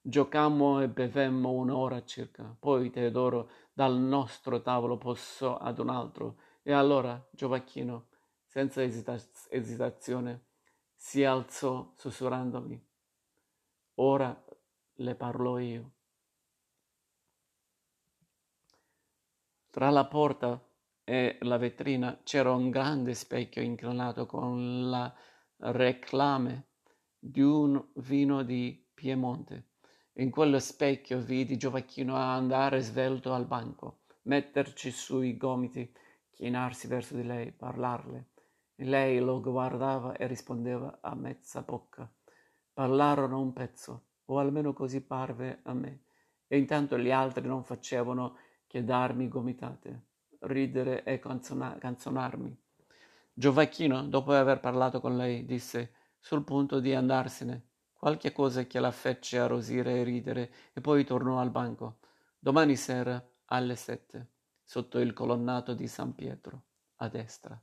Giocammo 0.00 0.80
e 0.80 0.88
bevemmo 0.88 1.50
un'ora 1.50 2.04
circa, 2.04 2.56
poi 2.58 2.90
Teodoro 2.90 3.50
dal 3.72 3.96
nostro 3.96 4.60
tavolo 4.62 4.96
passò 4.98 5.56
ad 5.56 5.78
un 5.78 5.90
altro 5.90 6.38
e 6.62 6.72
allora 6.72 7.24
Giovacchino, 7.30 8.08
senza 8.44 8.82
esitaz- 8.82 9.48
esitazione, 9.50 10.46
si 10.94 11.24
alzò 11.24 11.92
sussurrandomi. 11.96 12.86
Ora 13.96 14.44
le 14.94 15.14
parlo 15.14 15.58
io. 15.58 15.92
Tra 19.78 19.90
la 19.90 20.06
porta 20.06 20.60
e 21.04 21.38
la 21.42 21.56
vetrina 21.56 22.18
c'era 22.24 22.50
un 22.50 22.68
grande 22.68 23.14
specchio 23.14 23.62
inclinato 23.62 24.26
con 24.26 24.90
la 24.90 25.14
reclame 25.58 26.70
di 27.16 27.42
un 27.42 27.80
vino 27.94 28.42
di 28.42 28.84
Piemonte. 28.92 29.68
In 30.14 30.30
quello 30.30 30.58
specchio 30.58 31.20
vidi 31.20 31.56
Giovacchino 31.56 32.16
andare 32.16 32.80
svelto 32.80 33.32
al 33.32 33.46
banco, 33.46 34.00
metterci 34.22 34.90
sui 34.90 35.36
gomiti, 35.36 35.88
chinarsi 36.32 36.88
verso 36.88 37.14
di 37.14 37.22
lei, 37.22 37.52
parlarle. 37.52 38.30
Lei 38.78 39.20
lo 39.20 39.40
guardava 39.40 40.16
e 40.16 40.26
rispondeva 40.26 40.98
a 41.00 41.14
mezza 41.14 41.62
bocca. 41.62 42.12
Parlarono 42.72 43.40
un 43.40 43.52
pezzo, 43.52 44.06
o 44.24 44.40
almeno 44.40 44.72
così 44.72 45.00
parve 45.02 45.60
a 45.62 45.72
me, 45.72 46.00
e 46.48 46.58
intanto 46.58 46.98
gli 46.98 47.12
altri 47.12 47.46
non 47.46 47.62
facevano 47.62 48.38
che 48.68 48.84
darmi 48.84 49.26
gomitate, 49.28 50.02
ridere 50.40 51.02
e 51.02 51.18
canzona- 51.18 51.76
canzonarmi. 51.78 52.56
Giovacchino, 53.32 54.06
dopo 54.06 54.32
aver 54.32 54.60
parlato 54.60 55.00
con 55.00 55.16
lei, 55.16 55.44
disse, 55.44 55.94
sul 56.20 56.44
punto 56.44 56.78
di 56.78 56.94
andarsene, 56.94 57.68
qualche 57.92 58.30
cosa 58.30 58.64
che 58.64 58.78
la 58.78 58.90
fece 58.90 59.38
arrosire 59.38 59.98
e 59.98 60.02
ridere 60.04 60.52
e 60.72 60.80
poi 60.80 61.04
tornò 61.04 61.40
al 61.40 61.50
banco. 61.50 61.98
Domani 62.38 62.76
sera 62.76 63.20
alle 63.46 63.74
sette, 63.74 64.28
sotto 64.62 64.98
il 64.98 65.12
colonnato 65.12 65.74
di 65.74 65.88
San 65.88 66.14
Pietro, 66.14 66.62
a 66.96 67.08
destra. 67.08 67.60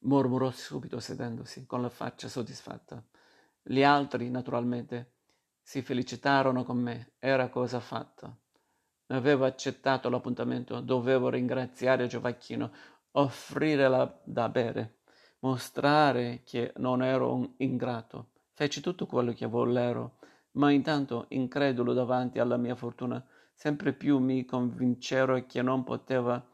Mormorò 0.00 0.50
subito 0.52 1.00
sedendosi, 1.00 1.66
con 1.66 1.82
la 1.82 1.90
faccia 1.90 2.28
soddisfatta. 2.28 3.04
Gli 3.60 3.82
altri, 3.82 4.30
naturalmente, 4.30 5.14
si 5.60 5.82
felicitarono 5.82 6.62
con 6.64 6.78
me, 6.78 7.14
era 7.18 7.48
cosa 7.48 7.80
fatta. 7.80 8.34
Avevo 9.08 9.44
accettato 9.44 10.08
l'appuntamento, 10.08 10.80
dovevo 10.80 11.28
ringraziare 11.28 12.06
Giovacchino, 12.06 12.70
offrire 13.12 13.88
la, 13.88 14.20
da 14.24 14.48
bere, 14.48 15.00
mostrare 15.40 16.42
che 16.44 16.72
non 16.76 17.02
ero 17.02 17.34
un 17.34 17.54
ingrato 17.58 18.30
Feci 18.58 18.80
tutto 18.80 19.06
quello 19.06 19.32
che 19.34 19.46
vollero, 19.46 20.16
ma 20.54 20.72
intanto, 20.72 21.26
incredulo 21.28 21.92
davanti 21.92 22.40
alla 22.40 22.56
mia 22.56 22.74
fortuna, 22.74 23.24
sempre 23.54 23.92
più 23.92 24.18
mi 24.18 24.44
convincero 24.44 25.46
che 25.46 25.62
non 25.62 25.84
poteva 25.84 26.44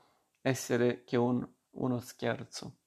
essere 0.42 1.04
che 1.04 1.16
un, 1.16 1.48
uno 1.70 2.00
scherzo. 2.00 2.80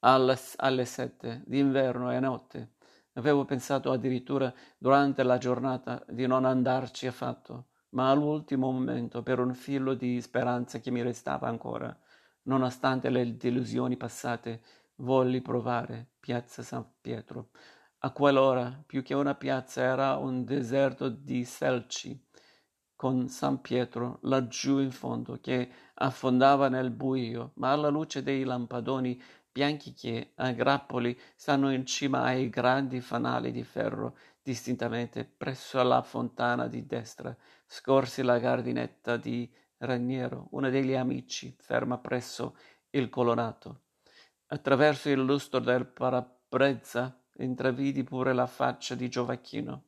Alle, 0.00 0.36
alle 0.56 0.84
sette 0.84 1.44
d'inverno 1.46 2.10
e 2.10 2.18
notte 2.18 2.72
avevo 3.12 3.44
pensato 3.44 3.92
addirittura 3.92 4.52
durante 4.78 5.22
la 5.22 5.38
giornata 5.38 6.04
di 6.08 6.26
non 6.26 6.44
andarci 6.44 7.06
affatto, 7.06 7.66
ma 7.94 8.10
all'ultimo 8.10 8.70
momento, 8.70 9.22
per 9.22 9.38
un 9.38 9.54
filo 9.54 9.94
di 9.94 10.20
speranza 10.20 10.78
che 10.80 10.90
mi 10.90 11.02
restava 11.02 11.48
ancora, 11.48 11.96
nonostante 12.42 13.08
le 13.10 13.36
delusioni 13.36 13.96
passate, 13.96 14.62
volli 14.96 15.40
provare 15.40 16.10
Piazza 16.20 16.62
San 16.62 16.86
Pietro. 17.00 17.50
A 17.98 18.10
quell'ora, 18.10 18.82
più 18.84 19.02
che 19.02 19.14
una 19.14 19.34
piazza, 19.34 19.82
era 19.82 20.16
un 20.16 20.44
deserto 20.44 21.08
di 21.08 21.44
selci, 21.44 22.20
con 22.96 23.28
San 23.28 23.60
Pietro 23.60 24.18
laggiù 24.22 24.78
in 24.78 24.90
fondo, 24.90 25.38
che 25.40 25.70
affondava 25.94 26.68
nel 26.68 26.90
buio, 26.90 27.52
ma 27.56 27.72
alla 27.72 27.88
luce 27.88 28.22
dei 28.22 28.44
lampadoni 28.44 29.20
bianchi 29.50 29.94
che, 29.94 30.32
a 30.36 30.50
grappoli, 30.52 31.18
stanno 31.36 31.72
in 31.72 31.86
cima 31.86 32.22
ai 32.22 32.48
grandi 32.50 33.00
fanali 33.00 33.52
di 33.52 33.62
ferro, 33.62 34.16
distintamente 34.44 35.24
presso 35.24 35.82
la 35.82 36.02
fontana 36.02 36.68
di 36.68 36.84
destra, 36.84 37.34
scorsi 37.66 38.22
la 38.22 38.38
gardinetta 38.38 39.16
di 39.16 39.50
Raniero, 39.78 40.48
uno 40.50 40.68
degli 40.68 40.94
amici, 40.94 41.56
ferma 41.58 41.96
presso 41.96 42.54
il 42.90 43.08
colonato. 43.08 43.84
Attraverso 44.48 45.08
il 45.08 45.24
lustro 45.24 45.60
del 45.60 45.86
parabrezza 45.86 47.18
intravidi 47.38 48.04
pure 48.04 48.34
la 48.34 48.46
faccia 48.46 48.94
di 48.94 49.08
Giovacchino. 49.08 49.84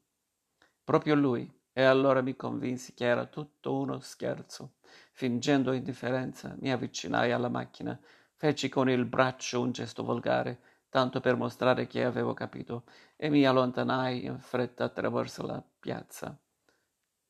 Proprio 0.83 1.15
lui, 1.15 1.53
e 1.75 1.83
allora 1.83 2.23
mi 2.23 2.35
convinsi 2.35 2.95
che 2.95 3.05
era 3.05 3.27
tutto 3.27 3.77
uno 3.77 4.01
scherzo. 4.01 4.77
Fingendo 5.13 5.73
indifferenza, 5.73 6.57
mi 6.61 6.73
avvicinai 6.73 7.31
alla 7.31 7.51
macchina, 7.51 8.01
feci 8.35 8.71
con 8.71 8.89
il 8.89 9.05
braccio 9.05 9.61
un 9.61 9.73
gesto 9.73 10.03
volgare, 10.03 10.61
tanto 10.89 11.21
per 11.21 11.37
mostrare 11.37 11.87
che 11.87 12.05
avevo 12.05 12.35
capito, 12.35 12.85
e 13.17 13.29
mi 13.29 13.45
allontanai 13.45 14.25
in 14.25 14.39
fretta 14.39 14.85
attraverso 14.85 15.45
la 15.45 15.63
piazza. 15.79 16.39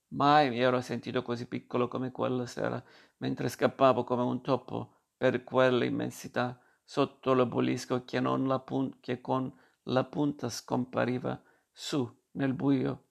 Mai 0.08 0.50
mi 0.50 0.60
ero 0.60 0.80
sentito 0.80 1.22
così 1.22 1.46
piccolo 1.46 1.88
come 1.88 2.12
quella 2.12 2.46
sera, 2.46 2.82
mentre 3.18 3.48
scappavo 3.48 4.04
come 4.04 4.22
un 4.22 4.40
topo 4.40 4.92
per 5.16 5.42
quell'immensità 5.42 6.60
sotto 6.84 7.34
l'obelisco 7.34 8.04
che, 8.04 8.20
pun- 8.64 9.00
che 9.00 9.20
con 9.20 9.52
la 9.84 10.04
punta 10.04 10.48
scompariva 10.48 11.42
su 11.72 12.08
nel 12.32 12.54
buio. 12.54 13.04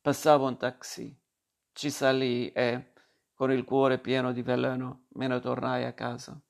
Passava 0.00 0.46
un 0.46 0.56
taxi. 0.56 1.16
Ci 1.72 1.90
salii 1.90 2.52
e, 2.52 2.92
con 3.34 3.52
il 3.52 3.64
cuore 3.64 3.98
pieno 3.98 4.32
di 4.32 4.42
veleno, 4.42 5.04
me 5.10 5.26
ne 5.26 5.40
tornai 5.40 5.84
a 5.84 5.92
casa. 5.92 6.40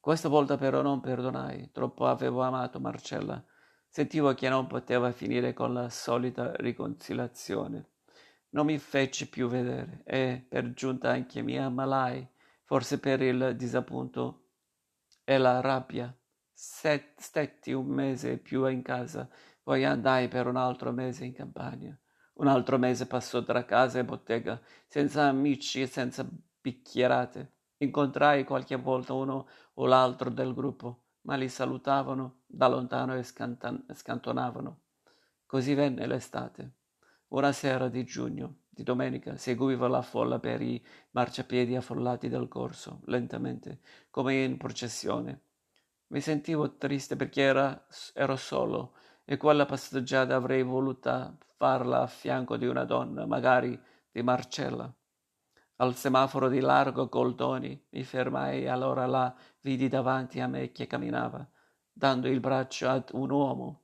Questa 0.00 0.28
volta 0.28 0.56
però 0.56 0.80
non 0.80 1.00
perdonai, 1.00 1.70
troppo 1.72 2.06
avevo 2.06 2.42
amato 2.42 2.80
Marcella. 2.80 3.44
Sentivo 3.88 4.32
che 4.34 4.48
non 4.48 4.66
poteva 4.66 5.10
finire 5.12 5.52
con 5.52 5.72
la 5.72 5.88
solita 5.88 6.54
riconciliazione. 6.56 7.90
Non 8.50 8.66
mi 8.66 8.78
feci 8.78 9.28
più 9.28 9.48
vedere 9.48 10.02
e, 10.04 10.46
per 10.48 10.72
giunta, 10.72 11.10
anche 11.10 11.42
mi 11.42 11.58
ammalai, 11.58 12.26
forse 12.64 12.98
per 13.00 13.20
il 13.22 13.54
disappunto 13.56 14.44
e 15.24 15.36
la 15.36 15.60
rabbia. 15.60 16.14
Set, 16.52 17.20
stetti 17.20 17.72
un 17.72 17.86
mese 17.86 18.38
più 18.38 18.66
in 18.66 18.82
casa, 18.82 19.28
poi 19.62 19.84
andai 19.84 20.28
per 20.28 20.46
un 20.46 20.56
altro 20.56 20.92
mese 20.92 21.24
in 21.24 21.34
campagna. 21.34 21.98
Un 22.34 22.46
altro 22.46 22.78
mese 22.78 23.06
passò 23.06 23.42
tra 23.42 23.64
casa 23.64 23.98
e 23.98 24.04
bottega, 24.04 24.60
senza 24.86 25.24
amici 25.24 25.82
e 25.82 25.86
senza 25.86 26.26
bicchierate. 26.60 27.57
Incontrai 27.78 28.44
qualche 28.44 28.76
volta 28.76 29.12
uno 29.12 29.46
o 29.74 29.86
l'altro 29.86 30.30
del 30.30 30.52
gruppo, 30.52 31.04
ma 31.22 31.36
li 31.36 31.48
salutavano 31.48 32.40
da 32.46 32.66
lontano 32.66 33.16
e 33.16 33.22
scantan- 33.22 33.84
scantonavano. 33.94 34.80
Così 35.46 35.74
venne 35.74 36.06
l'estate. 36.06 36.72
Una 37.28 37.52
sera 37.52 37.88
di 37.88 38.04
giugno, 38.04 38.62
di 38.68 38.82
domenica, 38.82 39.36
seguivo 39.36 39.86
la 39.86 40.02
folla 40.02 40.38
per 40.38 40.60
i 40.60 40.84
marciapiedi 41.12 41.76
affollati 41.76 42.28
del 42.28 42.48
corso, 42.48 43.00
lentamente, 43.04 43.80
come 44.10 44.42
in 44.42 44.56
processione. 44.56 45.42
Mi 46.08 46.20
sentivo 46.20 46.76
triste 46.78 47.16
perché 47.16 47.42
era, 47.42 47.86
ero 48.14 48.36
solo 48.36 48.94
e 49.24 49.36
quella 49.36 49.66
passeggiata 49.66 50.34
avrei 50.34 50.62
voluta 50.62 51.36
farla 51.56 52.02
a 52.02 52.06
fianco 52.06 52.56
di 52.56 52.66
una 52.66 52.84
donna, 52.84 53.26
magari 53.26 53.78
di 54.10 54.22
Marcella. 54.22 54.92
Al 55.80 55.94
semaforo 55.94 56.48
di 56.48 56.58
largo 56.58 57.08
Goldoni 57.08 57.86
mi 57.90 58.02
fermai 58.02 58.64
e 58.64 58.68
allora 58.68 59.06
la 59.06 59.32
vidi 59.60 59.86
davanti 59.86 60.40
a 60.40 60.48
me 60.48 60.72
che 60.72 60.88
camminava, 60.88 61.48
dando 61.92 62.26
il 62.26 62.40
braccio 62.40 62.88
ad 62.88 63.10
un 63.12 63.30
uomo. 63.30 63.82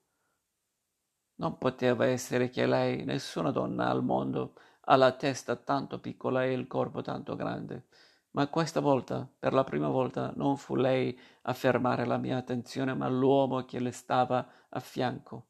Non 1.36 1.56
poteva 1.56 2.04
essere 2.06 2.50
che 2.50 2.66
lei, 2.66 3.04
nessuna 3.04 3.52
donna 3.52 3.90
al 3.90 4.02
mondo, 4.02 4.54
ha 4.86 4.96
la 4.96 5.12
testa 5.12 5.54
tanto 5.54 6.00
piccola 6.00 6.42
e 6.42 6.52
il 6.52 6.66
corpo 6.66 7.00
tanto 7.00 7.36
grande. 7.36 7.86
Ma 8.32 8.48
questa 8.48 8.80
volta, 8.80 9.28
per 9.38 9.52
la 9.52 9.62
prima 9.62 9.88
volta, 9.88 10.32
non 10.34 10.56
fu 10.56 10.74
lei 10.74 11.16
a 11.42 11.52
fermare 11.52 12.06
la 12.06 12.18
mia 12.18 12.38
attenzione, 12.38 12.92
ma 12.94 13.06
l'uomo 13.06 13.64
che 13.64 13.78
le 13.78 13.92
stava 13.92 14.44
a 14.68 14.80
fianco. 14.80 15.46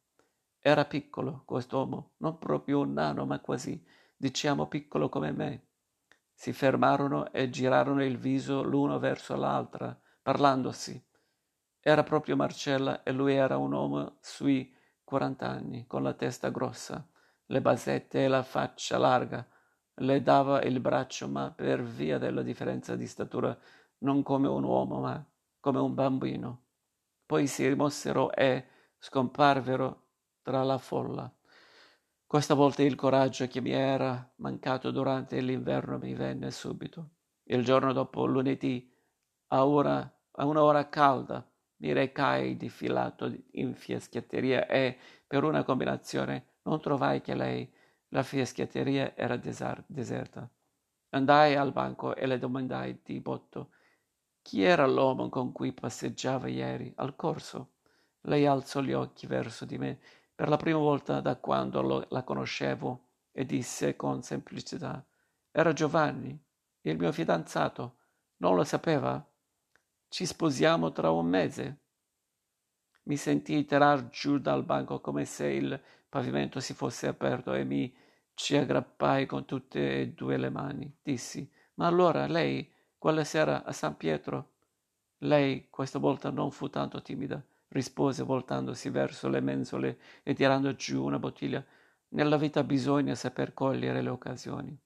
Era 0.59 0.85
piccolo, 0.85 1.43
quest'uomo, 1.47 2.17
non 2.19 2.37
proprio 2.37 2.81
un 2.81 2.93
nano, 2.93 3.25
ma 3.25 3.41
quasi, 3.41 3.83
diciamo 4.15 4.67
piccolo 4.69 5.09
come 5.09 5.33
me 5.33 5.69
si 6.35 6.53
fermarono 6.53 7.33
e 7.33 7.49
girarono 7.49 8.05
il 8.05 8.19
viso 8.19 8.63
l'uno 8.63 8.99
verso 8.99 9.37
l'altra, 9.37 9.99
parlandosi. 10.21 11.03
Era 11.81 12.03
proprio 12.03 12.37
Marcella 12.37 13.03
e 13.03 13.13
lui 13.13 13.35
era 13.35 13.57
un 13.57 13.73
uomo 13.73 14.17
sui 14.21 14.75
quarant'anni, 15.05 15.87
con 15.87 16.03
la 16.03 16.15
testa 16.15 16.51
grossa, 16.51 17.07
le 17.47 17.61
basette 17.61 18.25
e 18.25 18.29
la 18.29 18.43
faccia 18.43 18.99
larga. 18.99 19.47
Le 19.97 20.23
dava 20.23 20.63
il 20.63 20.81
braccio, 20.81 21.29
ma 21.29 21.53
per 21.53 21.83
via 21.83 22.19
della 22.19 22.43
differenza 22.43 22.97
di 22.97 23.07
statura 23.07 23.57
non 23.99 24.23
come 24.23 24.49
un 24.49 24.65
uomo, 24.65 25.01
ma 25.01 25.25
come 25.61 25.79
un 25.79 25.95
bambino. 25.95 26.63
Poi 27.25 27.47
si 27.47 27.67
rimossero 27.69 28.33
e 28.33 28.67
scomparvero 28.99 30.07
tra 30.43 30.63
la 30.63 30.79
folla. 30.79 31.33
Questa 32.35 32.55
volta 32.55 32.83
il 32.83 32.97
coraggio 32.97 33.47
che 33.47 33.61
mi 33.61 33.71
era 33.71 34.29
mancato 34.39 34.91
durante 34.91 35.41
l'inverno 35.41 35.99
mi 35.99 36.15
venne 36.15 36.51
subito. 36.51 37.11
Il 37.45 37.63
giorno 37.63 37.93
dopo, 37.93 38.27
lunedì, 38.27 38.93
a, 39.53 39.65
ora, 39.65 39.99
a 40.33 40.45
un'ora 40.45 40.89
calda, 40.89 41.49
mi 41.77 41.93
recai 41.93 42.57
di 42.57 42.69
filato 42.69 43.33
in 43.53 43.77
fiaschetteria 43.77 44.67
e, 44.67 44.99
per 45.29 45.45
una 45.45 45.63
combinazione, 45.63 46.57
non 46.63 46.81
trovai 46.81 47.21
che 47.21 47.37
lei. 47.37 47.73
La 48.09 48.25
fiaschetteria 48.25 49.15
era 49.15 49.37
desar- 49.37 49.85
deserta. 49.87 50.51
Andai 51.11 51.55
al 51.55 51.71
banco 51.71 52.17
e 52.17 52.27
le 52.27 52.41
domandai 52.41 52.99
di 53.05 53.21
botto 53.21 53.75
chi 54.43 54.65
era 54.65 54.89
l'uomo 54.89 55.29
con 55.29 55.53
cui 55.53 55.73
passeggiava 55.73 56.49
ieri 56.49 56.93
al 56.97 57.15
corso. 57.15 57.75
Lei 58.23 58.45
alzò 58.45 58.81
gli 58.81 58.93
occhi 58.93 59.29
verso 59.29 59.65
di 59.65 59.79
me 59.79 60.01
per 60.35 60.49
la 60.49 60.57
prima 60.57 60.79
volta 60.79 61.21
da 61.21 61.37
quando 61.37 61.83
lo, 61.83 62.07
la 62.11 62.23
conoscevo 62.23 63.09
e 63.33 63.45
disse 63.45 63.97
con 63.97 64.23
semplicità 64.23 65.05
era 65.57 65.73
Giovanni, 65.73 66.37
il 66.81 66.99
mio 66.99 67.13
fidanzato. 67.13 67.99
Non 68.39 68.57
lo 68.57 68.65
sapeva? 68.65 69.25
Ci 70.09 70.27
sposiamo 70.27 70.91
tra 70.91 71.13
un 71.13 71.27
mese. 71.27 71.79
Mi 73.05 73.17
sentii 73.17 73.65
tirar 73.65 74.09
giù 74.09 74.39
dal 74.39 74.65
banco 74.65 75.01
come 75.01 75.25
se 75.25 75.47
il 75.47 75.81
pavimento 76.09 76.59
si 76.59 76.75
fosse 76.75 77.07
aperto 77.07 77.53
e 77.53 77.63
mi 77.63 77.95
ci 78.35 78.57
aggrappai 78.57 79.27
con 79.27 79.45
tutte 79.45 80.01
e 80.01 80.09
due 80.09 80.39
le 80.39 80.51
mani. 80.51 80.93
Dissi, 81.01 81.49
ma 81.75 81.87
allora 81.87 82.27
lei, 82.27 82.69
quella 82.99 83.23
sera 83.23 83.63
a 83.63 83.71
San 83.71 83.97
Pietro? 83.97 84.55
Lei 85.19 85.69
questa 85.71 86.01
volta 86.01 86.31
non 86.31 86.51
fu 86.51 86.69
tanto 86.69 87.01
timida 87.01 87.41
rispose 87.75 88.23
voltandosi 88.23 88.89
verso 88.89 89.29
le 89.29 89.41
mensole 89.41 89.99
e 90.23 90.33
tirando 90.33 90.75
giù 90.77 91.05
una 91.05 91.19
bottiglia. 91.19 91.65
Nella 92.11 92.37
vita 92.37 92.63
bisogna 92.63 93.17
saper 93.17 93.53
cogliere 93.53 94.01
le 94.01 94.11
occasioni. 94.11 94.79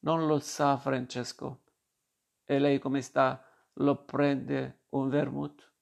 Non 0.00 0.26
lo 0.26 0.38
sa 0.38 0.76
Francesco. 0.76 1.62
E 2.44 2.58
lei 2.58 2.78
come 2.78 3.00
sta? 3.00 3.42
Lo 3.76 4.04
prende 4.04 4.84
un 4.90 5.08
vermouth? 5.08 5.72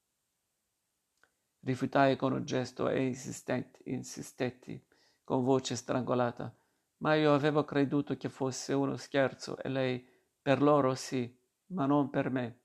Rifiutai 1.63 2.15
con 2.15 2.33
un 2.33 2.45
gesto 2.45 2.89
e 2.89 3.05
insistetti, 3.05 3.91
insistetti 3.91 4.81
con 5.25 5.43
voce 5.43 5.75
strangolata. 5.75 6.55
Ma 6.99 7.15
io 7.15 7.35
avevo 7.35 7.65
creduto 7.65 8.17
che 8.17 8.29
fosse 8.29 8.73
uno 8.73 8.97
scherzo 8.97 9.59
e 9.59 9.69
lei 9.69 10.07
per 10.41 10.63
loro 10.63 10.95
sì, 10.95 11.37
ma 11.73 11.87
non 11.87 12.09
per 12.09 12.31
me. 12.31 12.60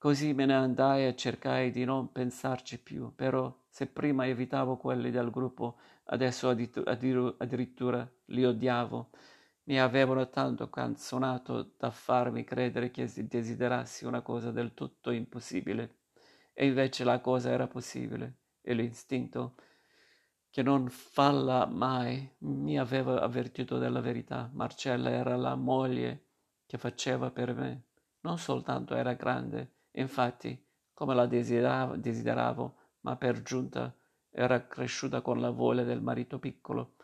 Così 0.00 0.32
me 0.32 0.46
ne 0.46 0.54
andai 0.54 1.06
e 1.06 1.14
cercai 1.14 1.70
di 1.70 1.84
non 1.84 2.10
pensarci 2.10 2.80
più, 2.80 3.14
però 3.14 3.54
se 3.68 3.86
prima 3.86 4.26
evitavo 4.26 4.78
quelli 4.78 5.10
del 5.10 5.30
gruppo, 5.30 5.76
adesso 6.04 6.48
addirittura 6.48 8.10
li 8.24 8.42
odiavo. 8.42 9.10
Mi 9.64 9.78
avevano 9.78 10.30
tanto 10.30 10.70
canzonato 10.70 11.74
da 11.76 11.90
farmi 11.90 12.44
credere 12.44 12.90
che 12.90 13.12
desiderassi 13.28 14.06
una 14.06 14.22
cosa 14.22 14.50
del 14.50 14.72
tutto 14.72 15.10
impossibile. 15.10 15.96
E 16.54 16.64
invece 16.64 17.04
la 17.04 17.20
cosa 17.20 17.50
era 17.50 17.66
possibile, 17.66 18.38
e 18.62 18.72
l'istinto, 18.72 19.56
che 20.48 20.62
non 20.62 20.88
falla 20.88 21.66
mai, 21.66 22.36
mi 22.38 22.78
aveva 22.78 23.20
avvertito 23.20 23.76
della 23.76 24.00
verità. 24.00 24.48
Marcella 24.54 25.10
era 25.10 25.36
la 25.36 25.56
moglie 25.56 26.28
che 26.64 26.78
faceva 26.78 27.30
per 27.30 27.54
me. 27.54 27.82
Non 28.20 28.38
soltanto 28.38 28.94
era 28.94 29.12
grande, 29.12 29.74
Infatti, 29.92 30.62
come 30.92 31.14
la 31.14 31.26
desideravo, 31.26 31.96
desideravo, 31.96 32.76
ma 33.00 33.16
per 33.16 33.42
giunta 33.42 33.94
era 34.30 34.66
cresciuta 34.66 35.20
con 35.20 35.40
la 35.40 35.50
voglia 35.50 35.82
del 35.82 36.02
marito 36.02 36.38
piccolo. 36.38 36.94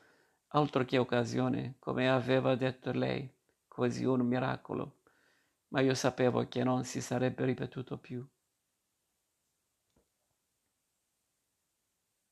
Altro 0.49 0.85
che 0.85 0.99
occasione, 0.99 1.77
come 1.79 2.09
aveva 2.09 2.55
detto 2.55 2.93
lei, 2.93 3.29
quasi 3.67 4.05
un 4.05 4.21
miracolo. 4.21 4.99
Ma 5.69 5.81
io 5.81 5.95
sapevo 5.95 6.47
che 6.49 6.63
non 6.63 6.85
si 6.85 7.01
sarebbe 7.01 7.45
ripetuto 7.45 7.99
più. 7.99 8.27